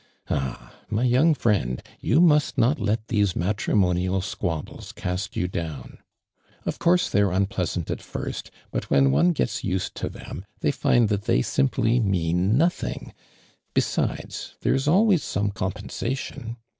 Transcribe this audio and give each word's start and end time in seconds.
Ah, 0.31 0.73
my 0.89 1.03
young 1.03 1.35
friend, 1.35 1.79
you 1.99 2.19
must 2.21 2.57
not 2.57 2.79
let 2.79 3.07
these 3.09 3.35
matrimonial 3.35 4.19
squabbles 4.19 4.93
cast 4.93 5.35
you 5.35 5.47
down. 5.47 5.99
Of 6.65 6.79
course 6.79 7.07
they're 7.07 7.29
unpleasant 7.29 7.91
at 7.91 8.01
first, 8.01 8.49
but 8.71 8.89
when 8.89 9.11
one 9.11 9.31
gets 9.31 9.63
used 9.63 9.93
to 9.97 10.09
them, 10.09 10.43
they 10.61 10.71
find 10.71 11.07
that 11.09 11.25
they 11.25 11.43
simply 11.43 11.99
mean— 11.99 12.57
nothing 12.57 13.13
I 13.13 13.13
Be 13.75 13.81
sides, 13.81 14.55
there 14.61 14.73
is 14.73 14.87
always 14.87 15.21
somo 15.21 15.53
compensation. 15.53 16.57